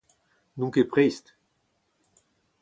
[0.57, 1.25] N'on ket prest.